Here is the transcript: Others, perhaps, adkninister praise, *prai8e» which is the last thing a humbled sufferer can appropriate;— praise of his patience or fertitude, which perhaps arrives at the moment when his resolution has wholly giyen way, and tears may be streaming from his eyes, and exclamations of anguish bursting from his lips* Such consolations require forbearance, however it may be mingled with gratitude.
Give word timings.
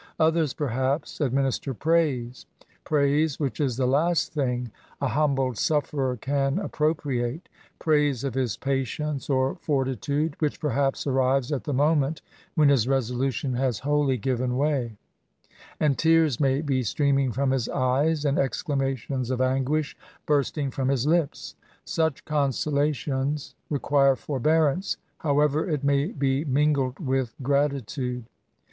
Others, 0.19 0.55
perhaps, 0.55 1.19
adkninister 1.19 1.77
praise, 1.77 2.47
*prai8e» 2.87 3.39
which 3.39 3.59
is 3.59 3.77
the 3.77 3.85
last 3.85 4.33
thing 4.33 4.71
a 4.99 5.09
humbled 5.09 5.59
sufferer 5.59 6.17
can 6.17 6.57
appropriate;— 6.57 7.47
praise 7.79 8.23
of 8.23 8.33
his 8.33 8.57
patience 8.57 9.29
or 9.29 9.57
fertitude, 9.57 10.35
which 10.41 10.59
perhaps 10.59 11.05
arrives 11.05 11.51
at 11.51 11.65
the 11.65 11.71
moment 11.75 12.23
when 12.55 12.69
his 12.69 12.87
resolution 12.87 13.53
has 13.53 13.77
wholly 13.77 14.17
giyen 14.17 14.57
way, 14.57 14.97
and 15.79 15.99
tears 15.99 16.39
may 16.39 16.61
be 16.61 16.81
streaming 16.81 17.31
from 17.31 17.51
his 17.51 17.69
eyes, 17.69 18.25
and 18.25 18.39
exclamations 18.39 19.29
of 19.29 19.39
anguish 19.39 19.95
bursting 20.25 20.71
from 20.71 20.87
his 20.89 21.05
lips* 21.05 21.53
Such 21.85 22.25
consolations 22.25 23.53
require 23.69 24.15
forbearance, 24.15 24.97
however 25.19 25.69
it 25.69 25.83
may 25.83 26.07
be 26.07 26.43
mingled 26.43 26.97
with 26.99 27.35
gratitude. 27.43 28.25